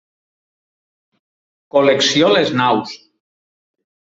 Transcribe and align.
Col·lecció 1.77 2.33
Les 2.37 2.53
Naus. 2.63 2.99